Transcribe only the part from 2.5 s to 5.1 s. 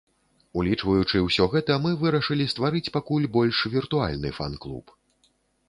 стварыць пакуль больш віртуальны фан-клуб.